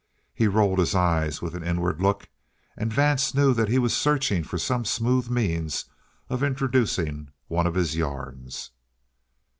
He 0.33 0.47
rolled 0.47 0.79
his 0.79 0.95
eye 0.95 1.29
with 1.43 1.53
an 1.53 1.61
inward 1.61 2.01
look, 2.01 2.27
and 2.75 2.91
Vance 2.91 3.35
knew 3.35 3.53
that 3.53 3.69
he 3.69 3.77
was 3.77 3.95
searching 3.95 4.43
for 4.43 4.57
some 4.57 4.83
smooth 4.83 5.29
means 5.29 5.85
of 6.27 6.41
introducing 6.41 7.29
one 7.49 7.67
of 7.67 7.75
his 7.75 7.95
yarns. 7.95 8.71